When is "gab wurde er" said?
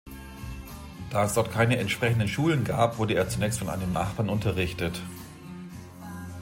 2.63-3.29